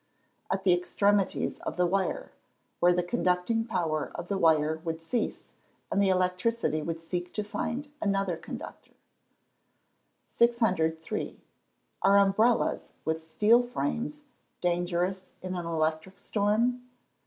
[0.49, 2.31] _At the extremities of the wire,
[2.79, 5.43] where the conducting power of the wire would cease,
[5.91, 8.93] and the electricity would seek to find another conductor.
[10.27, 11.39] 603.
[12.03, 14.23] _Are umbrellas, with steel frames,
[14.59, 16.81] dangerous in an electric storm?